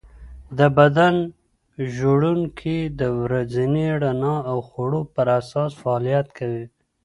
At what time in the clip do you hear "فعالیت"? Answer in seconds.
5.81-6.27